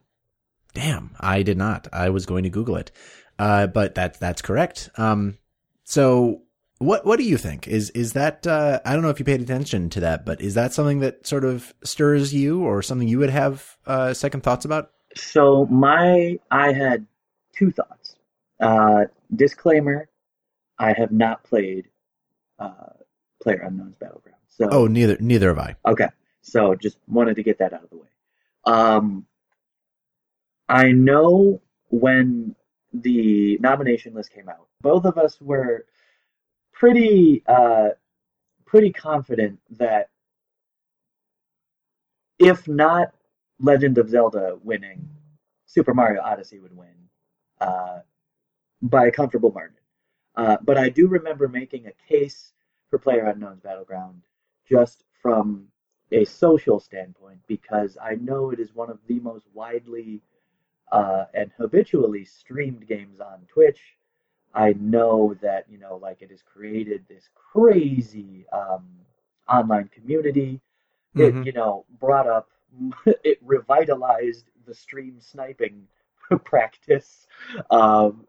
[0.74, 1.88] Damn, I did not.
[1.92, 2.92] I was going to Google it,
[3.40, 4.90] uh, but that that's correct.
[4.98, 5.38] Um,
[5.84, 6.44] so
[6.80, 7.68] what what do you think?
[7.68, 10.54] Is is that uh, I don't know if you paid attention to that, but is
[10.56, 14.66] that something that sort of stirs you, or something you would have uh, second thoughts
[14.66, 14.92] about?
[15.16, 17.06] So my I had
[17.56, 18.16] two thoughts.
[18.60, 20.10] Uh, disclaimer:
[20.78, 21.88] I have not played
[22.60, 22.94] uh,
[23.42, 24.38] Player Unknown's Battleground.
[24.50, 25.76] So Oh, neither neither have I.
[25.86, 26.10] okay.
[26.42, 28.08] So just wanted to get that out of the way.
[28.66, 29.26] Um,
[30.70, 32.56] I know when
[32.94, 35.86] the nomination list came out, both of us were
[36.80, 37.90] pretty uh,
[38.66, 40.10] pretty confident that
[42.40, 43.14] if not
[43.60, 45.10] Legend of Zelda winning,
[45.66, 47.10] Super Mario Odyssey would win
[47.60, 48.00] uh,
[48.82, 49.78] by a comfortable margin.
[50.36, 52.54] Uh, but I do remember making a case
[52.90, 54.22] for Player Unknown's Battleground
[54.70, 55.68] just from
[56.12, 60.22] a social standpoint because I know it is one of the most widely
[60.92, 63.82] uh, and habitually streamed games on Twitch.
[64.58, 68.88] I know that you know, like it has created this crazy um,
[69.48, 70.60] online community.
[71.16, 71.46] It Mhm.
[71.46, 72.50] you know brought up,
[73.06, 75.88] it revitalized the stream sniping
[76.44, 77.28] practice,
[77.70, 78.28] um,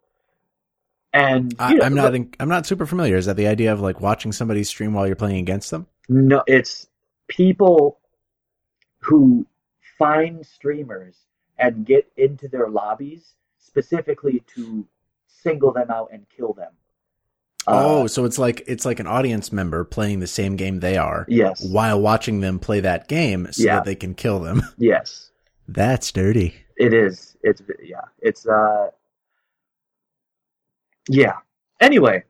[1.15, 2.15] and I, I'm not.
[2.15, 3.17] In, I'm not super familiar.
[3.17, 5.87] Is that the idea of like watching somebody stream while you're playing against them?
[6.11, 6.89] No, it's
[7.29, 7.99] people
[9.01, 9.47] who
[9.99, 11.17] find streamers
[11.59, 14.87] and get into their lobbies specifically to
[15.49, 16.73] single them out and kill them.
[17.67, 20.97] oh, Uh, so it's like it's like an audience member playing the same game they
[20.97, 23.77] are yes, while watching them play that game, so Yeah.
[23.77, 24.63] that they can kill them.
[24.79, 25.31] yes,
[25.67, 26.55] That's dirty.
[26.77, 27.37] it is.
[27.43, 28.91] It's yeah, it's uh,
[31.09, 31.37] yeah.
[31.81, 32.25] Anyway,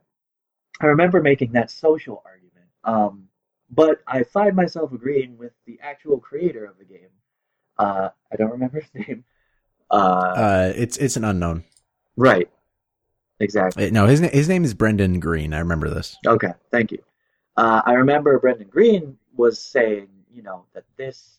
[0.81, 2.66] I remember making that social argument.
[2.85, 3.28] Um,
[3.70, 7.11] but I find myself agreeing with the actual creator of the game.
[7.78, 9.24] Uh, I don't remember his name.
[9.90, 11.64] Uh, Uh, it's it's an unknown.
[12.16, 12.48] right.
[13.40, 13.90] Exactly.
[13.90, 15.55] No, his na- his name is Brendan Greene.
[15.55, 16.16] I remember this.
[16.27, 16.98] Okay, thank you.
[17.57, 21.38] Uh, I remember Brendan Greene was saying, you know, that this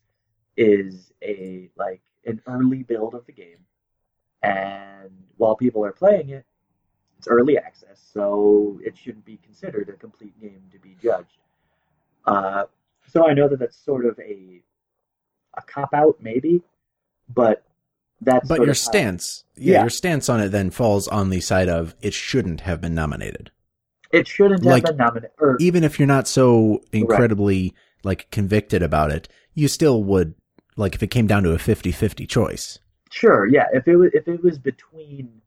[0.57, 3.57] is a like an early build of the game,
[4.43, 6.45] and while people are playing it,
[7.17, 11.37] it's early access, so it shouldn't be considered a complete game to be judged.
[12.25, 12.65] Uh,
[13.07, 14.61] so I know that that's sort of a
[15.55, 16.61] a cop out, maybe,
[17.33, 17.63] but
[18.21, 19.81] that's But your stance, yeah, Yeah.
[19.81, 23.51] your stance on it then falls on the side of it shouldn't have been nominated.
[24.11, 25.31] it shouldn't have like, been nominated.
[25.39, 30.33] Or Even if you're not so incredibly like convicted about it, you still would
[30.75, 32.79] like if it came down to a 50-50 choice.
[33.11, 33.65] Sure, yeah.
[33.73, 35.41] If it was if it was between,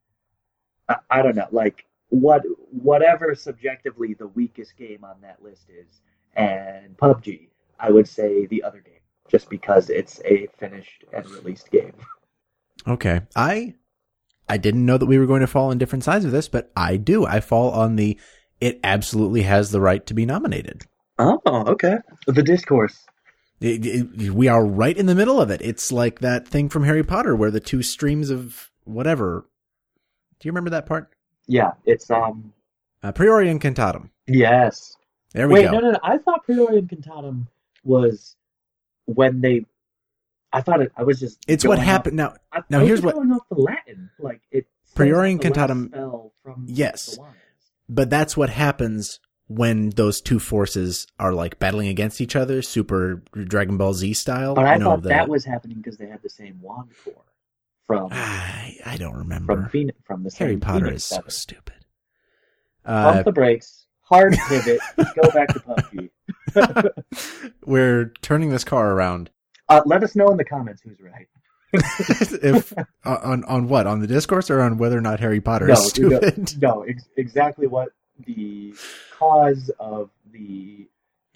[0.88, 6.00] I, I don't know, like what whatever subjectively the weakest game on that list is,
[6.34, 7.48] and PUBG,
[7.80, 11.92] I would say the other game, just because it's a finished and released game.
[12.86, 13.20] Okay.
[13.36, 13.74] I
[14.48, 16.70] I didn't know that we were going to fall on different sides of this, but
[16.76, 17.24] I do.
[17.24, 18.18] I fall on the
[18.60, 20.82] it absolutely has the right to be nominated.
[21.18, 21.96] Oh, okay.
[22.26, 23.04] The discourse.
[23.60, 25.60] It- it- we are right in the middle of it.
[25.62, 29.46] It's like that thing from Harry Potter where the two streams of whatever.
[30.40, 31.12] Do you remember that part?
[31.46, 32.52] Yeah, it's um.
[33.02, 34.10] Uh, Priori Incantatem.
[34.26, 34.96] Yes.
[35.34, 35.72] There we Wait, go.
[35.72, 35.98] no, no, no.
[36.02, 37.46] I thought Priori Incantatem
[37.84, 38.36] was
[39.06, 39.64] when they.
[40.52, 40.92] I thought it.
[40.96, 41.38] I was just.
[41.48, 42.16] It's what happened.
[42.16, 44.66] Now, Off, I, Now, I here's what- Going off the Latin, like it.
[44.94, 46.30] Priori Incantatem-
[46.66, 47.18] Yes.
[47.88, 53.22] but that's what happens when those two forces are like battling against each other, super
[53.32, 54.54] Dragon Ball Z style.
[54.54, 57.14] But I thought the- that was happening because they had the same wand core
[57.86, 59.54] from I, I don't remember.
[59.54, 61.74] from Phoenix, from the Harry Potter Phoenix is so stupid.
[62.84, 66.10] Pump Uh, the brakes, hard pivot, go back to
[66.54, 66.92] PUBG.
[67.66, 69.30] we're turning this car around.
[69.68, 71.28] Uh, let us know in the comments who's right.
[71.72, 72.84] if uh,
[73.24, 75.88] on on what on the discourse or on whether or not Harry Potter No, is
[75.88, 76.52] stupid.
[76.60, 77.88] No, ex- exactly what
[78.26, 78.74] the
[79.18, 80.86] cause of the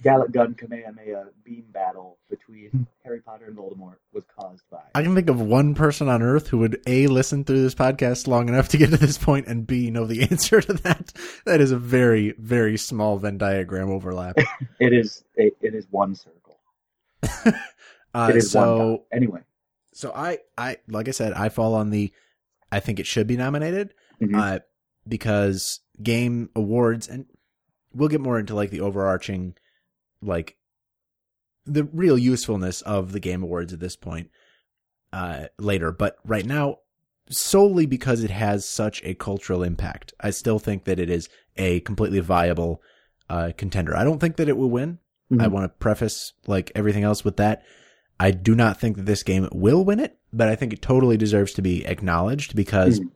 [0.03, 4.83] Galick Gun Kamehameha beam battle between Harry Potter and Voldemort was caused by.
[4.95, 8.27] I can think of one person on Earth who would a listen through this podcast
[8.27, 11.15] long enough to get to this point, and b know the answer to that.
[11.47, 14.37] That is a very very small Venn diagram overlap.
[14.79, 16.59] It is it, it is one circle.
[18.17, 19.01] Uh, It is one so dot.
[19.13, 19.41] Anyway,
[19.93, 22.13] so I I like I said I fall on the
[22.73, 24.35] I think it should be nominated Mhm.
[24.41, 24.59] uh,
[25.07, 27.27] because game awards and
[27.95, 29.55] we'll get more into like the overarching
[30.23, 30.57] like
[31.65, 34.31] the real usefulness of the game awards at this point
[35.13, 36.79] uh later but right now
[37.31, 41.81] solely because it has such a cultural impact I still think that it is a
[41.81, 42.83] completely viable
[43.31, 44.99] uh contender I don't think that it will win
[45.33, 45.51] I Mhm.
[45.51, 47.63] want to preface like everything else with that.
[48.19, 51.17] I do not think that this game will win it, but I think it totally
[51.17, 53.11] deserves to be acknowledged because Mhm.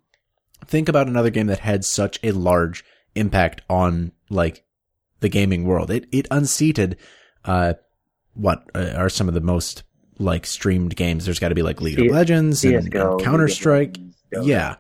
[0.67, 2.85] think about another game that had such a large
[3.15, 4.65] impact on like
[5.21, 5.91] the gaming world.
[5.91, 6.97] It it unseated
[7.45, 7.75] uh
[8.35, 9.83] what uh, are some of the most
[10.19, 11.25] like streamed games.
[11.25, 13.97] There's got to be like League of Legends and, of Counter Strike.
[14.43, 14.77] Yeah.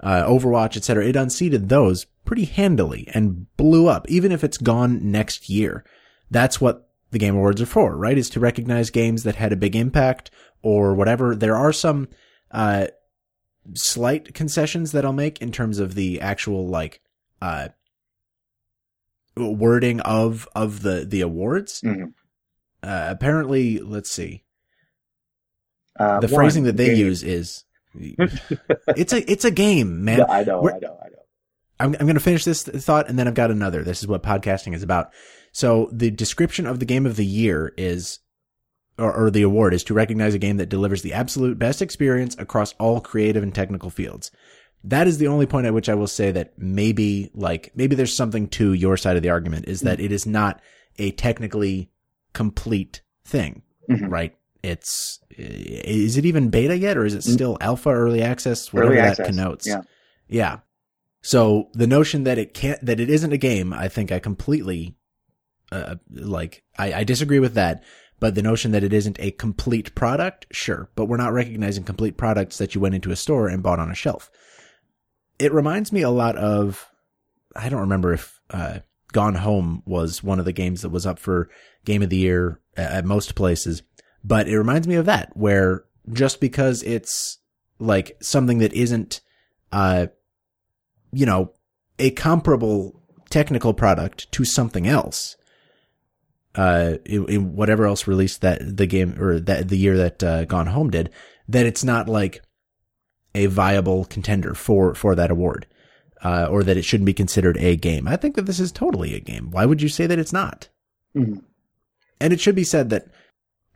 [0.00, 1.04] Uh, Overwatch, etc.
[1.06, 5.84] It unseated those pretty handily and blew up, even if it's gone next year.
[6.30, 8.18] That's what the Game Awards are for, right?
[8.18, 10.30] Is to recognize games that had a big impact
[10.62, 11.34] or whatever.
[11.34, 12.08] There are some,
[12.50, 12.88] uh,
[13.74, 17.00] slight concessions that I'll make in terms of the actual, like,
[17.42, 17.68] uh,
[19.36, 21.80] wording of, of the, the awards.
[21.82, 22.12] Mhm.
[22.82, 24.44] Uh, apparently, let's see.
[25.98, 26.96] Uh, The one, phrasing that they game.
[26.98, 30.18] use is, it's a, it's a game, man.
[30.18, 31.14] Yeah, I know, We're- I know, I know.
[31.80, 33.84] I'm, I'm going to finish this thought and then I've got another.
[33.84, 35.12] This is what podcasting is about.
[35.58, 38.20] So the description of the game of the year is,
[38.96, 42.36] or, or the award is to recognize a game that delivers the absolute best experience
[42.38, 44.30] across all creative and technical fields.
[44.84, 48.14] that is the only point at which I will say that maybe like maybe there's
[48.14, 50.60] something to your side of the argument is that it is not
[50.98, 51.90] a technically
[52.32, 54.08] complete thing, Mhm.
[54.08, 54.36] right?
[54.62, 59.02] It's is it even beta yet or is it still alpha early access whatever Early
[59.02, 59.66] that connotes?
[59.66, 59.80] yeah.
[60.28, 60.58] Yeah.
[61.22, 64.94] So the notion that it can't that it isn't a game, I think I completely
[65.70, 67.82] uh, like I, I disagree with that.
[68.20, 70.90] But the notion that it isn't a complete product, sure.
[70.96, 73.92] But we're not recognizing complete products that you went into a store and bought on
[73.92, 74.28] a shelf.
[75.38, 76.88] It reminds me a lot of
[77.54, 78.80] I don't remember if uh,
[79.12, 81.48] Gone Home was one of the games that was up for
[81.84, 83.82] Game of the Year at most places,
[84.22, 87.38] but it reminds me of that where just because it's
[87.78, 89.20] like something that isn't
[89.72, 90.06] uh
[91.12, 91.52] you know
[91.98, 95.36] a comparable technical product to something else
[96.54, 100.44] uh in, in whatever else released that the game or that the year that uh,
[100.44, 101.10] Gone Home did
[101.48, 102.42] that it's not like
[103.34, 105.66] a viable contender for for that award
[106.24, 108.08] uh or that it shouldn't be considered a game.
[108.08, 109.50] I think that this is totally a game.
[109.50, 110.68] Why would you say that it's not?
[111.16, 111.42] Mhm.
[112.20, 113.06] And it should be said that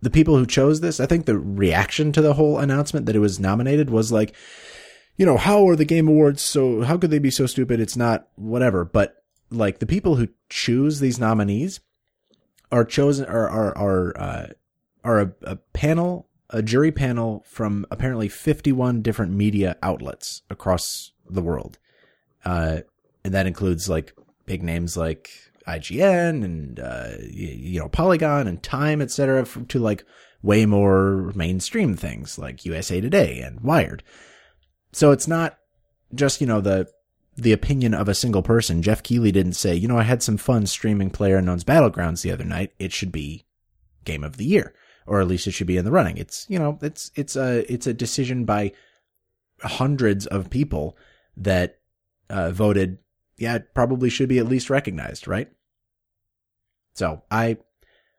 [0.01, 3.21] the people who chose this, I think the reaction to the whole announcement that it
[3.21, 4.35] was nominated was like,
[5.17, 7.79] you know, how are the game awards so, how could they be so stupid?
[7.79, 8.85] It's not whatever.
[8.85, 11.79] But like the people who choose these nominees
[12.73, 14.47] are chosen, are, are, are, uh,
[15.05, 21.43] are a, a panel, a jury panel from apparently 51 different media outlets across the
[21.43, 21.79] world.
[22.45, 22.81] Uh,
[23.25, 24.17] and that includes like
[24.47, 25.31] big names like
[25.67, 30.05] IGN and uh, you know Polygon and Time, etc., to like
[30.43, 34.03] way more mainstream things like USA Today and Wired.
[34.93, 35.59] So it's not
[36.15, 36.89] just you know the
[37.37, 38.83] the opinion of a single person.
[38.83, 42.45] Geoff Keighley didn't say, you know, I had some fun streaming PlayerUnknown's Battlegrounds the other
[42.45, 42.73] night.
[42.79, 43.45] It should be
[44.05, 44.75] Game of the Year,
[45.07, 46.19] or at least it should be in the running.
[46.19, 48.73] It's you know, it's it's a it's a decision by
[49.63, 50.97] hundreds of people
[51.37, 51.79] that
[52.29, 52.99] uh, voted
[53.43, 55.51] yeah, it probably should be at least recognized, right?
[56.95, 57.59] So I,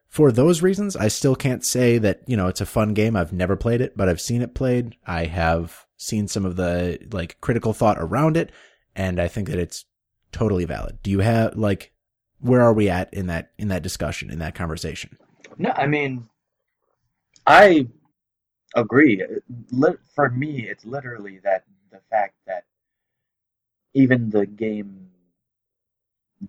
[0.09, 3.15] for those reasons, I still can't say that, you know, it's a fun game.
[3.15, 4.97] I've never played it, but I've seen it played.
[5.05, 8.51] I have seen some of the like critical thought around it,
[8.95, 9.85] and I think that it's
[10.31, 10.99] totally valid.
[11.03, 11.91] Do you have like,
[12.39, 15.17] where are we at in that, in that discussion, in that conversation?
[15.57, 16.27] No, I mean,
[17.45, 17.87] I
[18.75, 19.23] agree.
[20.15, 22.63] For me, it's literally that the fact that
[23.93, 25.09] even the game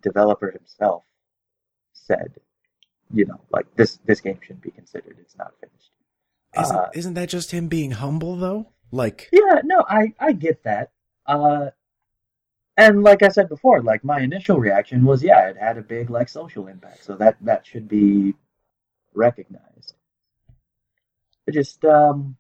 [0.03, 1.05] developer himself
[1.93, 2.35] said,
[3.13, 5.17] you know, like this this game shouldn't be considered.
[5.21, 5.91] It's not finished.
[6.59, 8.73] Isn't, Uh, isn't that just him being humble though?
[8.91, 10.91] Like, Yeah, no, I I get that.
[11.27, 11.71] Uh,
[12.77, 16.11] and like I said before, like my initial reaction was, yeah, it had a big
[16.11, 18.35] like social impact, so that that should be
[19.15, 19.95] recognized.
[21.47, 22.37] It just um,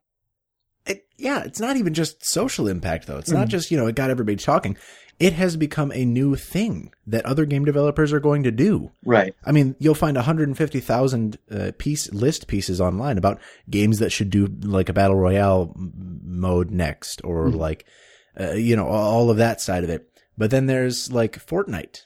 [0.86, 3.18] it, yeah, it's not even just social impact though.
[3.18, 3.50] It's not Mhm.
[3.50, 4.76] just, you know, it got everybody talking.
[5.20, 8.90] It has become a new thing that other game developers are going to do.
[9.04, 9.32] right.
[9.44, 14.48] I mean, you'll find 150,000 uh, piece list pieces online about games that should do
[14.62, 17.56] like a battle royale mode next or Mhm.
[17.56, 17.84] like
[18.40, 20.08] uh, you know, all of that side of it.
[20.36, 22.02] But then there's like Fortnite.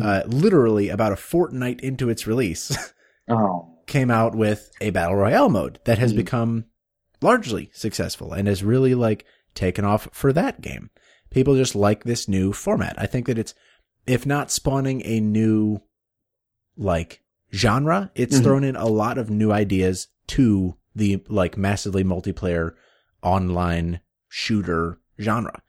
[0.00, 2.74] Uh, literally about a fortnight into its release
[3.28, 6.16] Oh, came out with a battle royale mode that has Mhm.
[6.16, 6.64] become
[7.20, 10.88] largely successful and has really like taken off for that game.
[11.28, 12.94] People just like this new format.
[12.98, 13.54] I think that it's,
[14.06, 15.80] if not spawning a new
[16.76, 18.42] like genre, it's Mhm.
[18.42, 22.72] thrown in a lot of new ideas to the like massively multiplayer
[23.22, 25.61] online shooter genre.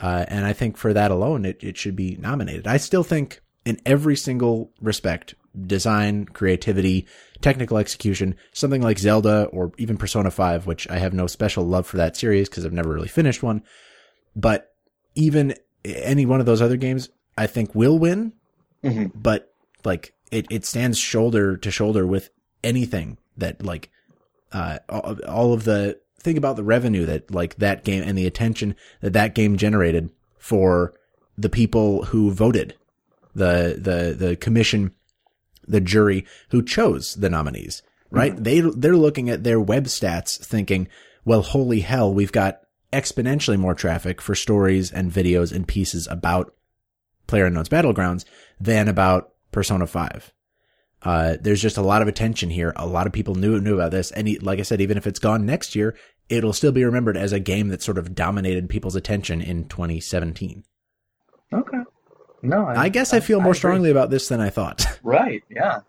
[0.00, 2.66] Uh, and I think for that alone, it, it should be nominated.
[2.66, 5.34] I still think in every single respect,
[5.66, 7.06] design, creativity,
[7.40, 11.86] technical execution, something like Zelda or even Persona 5, which I have no special love
[11.86, 13.62] for that series because I've never really finished one.
[14.36, 14.72] But
[15.16, 18.32] even any one of those other games, I think will win,
[18.84, 19.10] Mhm.
[19.14, 19.52] but
[19.84, 22.30] like it, it stands shoulder to shoulder with
[22.62, 23.90] anything that like,
[24.52, 28.74] uh, all of the, think about the revenue that like that game and the attention
[29.00, 30.94] that that game generated for
[31.36, 32.74] the people who voted,
[33.34, 34.92] the, the, the commission,
[35.66, 38.34] the jury who chose the nominees, right?
[38.34, 38.42] Mm-hmm.
[38.42, 40.88] They, they're looking at their web stats thinking,
[41.24, 42.60] well, holy hell, we've got
[42.92, 46.54] exponentially more traffic for stories and videos and pieces about
[47.26, 48.24] Player Unknown's Battlegrounds
[48.58, 50.32] than about Persona 5.
[51.02, 52.72] Uh, there's just a lot of attention here.
[52.76, 55.20] A lot of people knew knew about this, and like I said, even if it's
[55.20, 55.96] gone next year,
[56.28, 60.64] it'll still be remembered as a game that sort of dominated people's attention in 2017.
[61.52, 61.78] okay.
[62.40, 63.58] No, I, I guess I feel more agree.
[63.58, 64.84] strongly about this than I thought.
[65.02, 65.42] Right.
[65.50, 65.80] Yeah.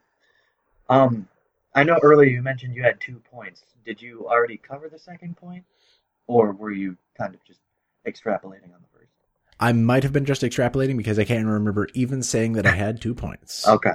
[0.89, 1.27] Um,
[1.75, 3.63] I know earlier you mentioned you had two points.
[3.85, 5.63] Did you already cover the second point,
[6.27, 7.59] or were you kind of just
[8.07, 9.11] extrapolating on the first?
[9.59, 12.99] I might have been just extrapolating because I can't remember even saying that I had
[13.01, 13.67] two points.
[13.67, 13.93] Okay.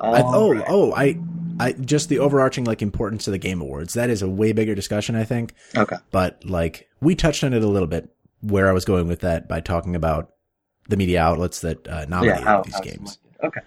[0.00, 0.64] I, oh, Alright.
[0.68, 1.18] oh, I,
[1.60, 3.94] I just the overarching like importance of the Game Awards.
[3.94, 5.54] That is a way bigger discussion, I think.
[5.76, 5.96] Okay.
[6.10, 9.48] But like we touched on it a little bit where I was going with that
[9.48, 10.32] by talking about
[10.88, 12.04] the media outlets that uh, Yeah.
[12.08, 13.18] nominated How, these how games.
[13.42, 13.60] Okay.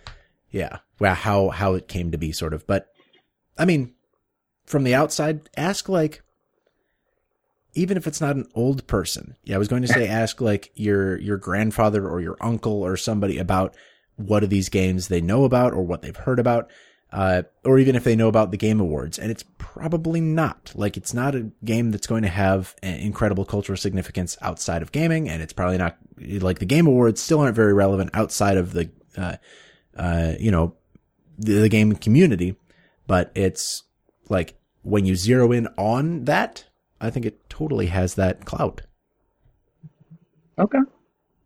[0.52, 2.66] Yeah, well, how how it came to be, sort of.
[2.68, 2.88] But
[3.58, 3.94] I mean,
[4.66, 6.24] from the outside, ask like,
[7.74, 9.36] even if it's not an old person.
[9.44, 12.98] Yeah, I was going to say ask like your your grandfather or your uncle or
[12.98, 13.76] somebody about
[14.18, 16.70] what are these games they know about or what they've heard about,
[17.12, 19.18] uh, or even if they know about the Game Awards.
[19.18, 23.78] And it's probably not like it's not a game that's going to have incredible cultural
[23.78, 27.74] significance outside of gaming, and it's probably not like the Game Awards still aren't very
[27.74, 28.92] relevant outside of the.
[29.18, 29.38] Uh,
[29.98, 30.76] uh, you know,
[31.38, 32.56] the, the game community,
[33.08, 33.84] but it's
[34.30, 36.66] like when you zero in on that,
[37.02, 38.84] I think it totally has that clout.
[40.60, 40.80] Okay.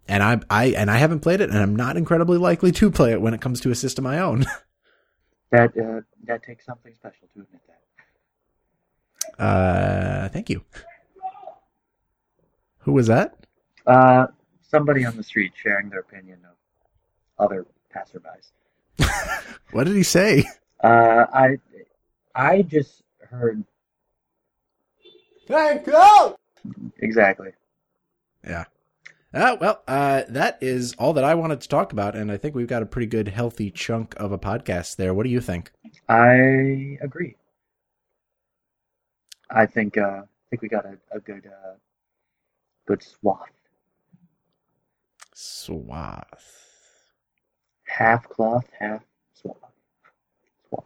[0.08, 3.12] And I, I, and I haven't played it, and I'm not incredibly likely to play
[3.12, 4.45] it when it comes to a system I own.
[5.52, 7.62] That uh, that takes something special to admit
[9.38, 9.43] that.
[9.43, 10.64] Uh, thank you.
[12.80, 13.36] Who was that?
[13.86, 14.28] Uh,
[14.62, 16.56] somebody on the street sharing their opinion of
[17.38, 18.52] other passerbys.
[19.72, 20.45] What did he say?
[20.82, 21.58] Uh, I
[22.34, 23.64] I just heard
[25.47, 26.36] Thank you.
[26.99, 27.52] exactly.
[28.43, 28.66] Yeah.
[29.34, 32.53] Uh, well, uh, that is all that I wanted to talk about, and I think
[32.53, 35.13] we've got a pretty good, healthy chunk of a podcast there.
[35.13, 35.71] What do you think?
[36.09, 37.36] I agree.
[39.49, 41.75] I think uh, I think we got a, a good uh,
[42.88, 43.49] good swath.
[45.34, 46.57] Swath.
[47.88, 49.01] Half cloth, half
[49.34, 49.57] swath.
[50.67, 50.86] Swath.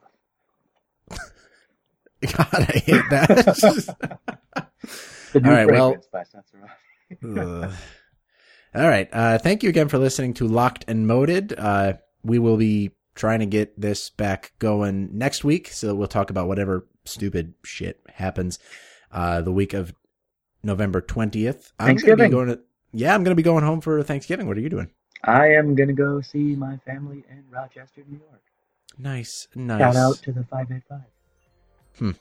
[2.37, 4.37] God, I hate that.
[5.35, 6.23] All right, well- by.
[8.75, 9.07] All right.
[9.13, 11.53] Uh, thank you again for listening to Locked and Moded.
[11.57, 16.29] Uh, we will be trying to get this back going next week, so we'll talk
[16.29, 18.59] about whatever stupid shit happens
[19.11, 19.93] uh, the week of
[20.63, 21.71] November twentieth.
[21.79, 22.31] I'm gonna be Thanksgiving.
[22.31, 22.59] going to.
[22.91, 24.47] Yeah, I'm going to be going home for Thanksgiving.
[24.47, 24.89] What are you doing?
[25.23, 28.41] I am gonna go see my family in Rochester, New York.
[28.97, 29.79] Nice, nice.
[29.79, 31.01] Shout out to the five eight five.
[31.97, 32.11] Hmm.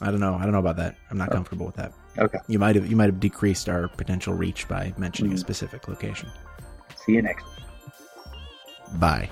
[0.00, 0.34] I don't know.
[0.34, 0.96] I don't know about that.
[1.10, 1.32] I'm not Oh.
[1.32, 1.92] comfortable with that.
[2.18, 2.38] Okay.
[2.46, 5.36] You might have you might have decreased our potential reach by mentioning mm-hmm.
[5.36, 5.46] a hmm.
[5.46, 6.30] specific location.
[6.96, 7.46] See you next.
[8.94, 9.30] Bye.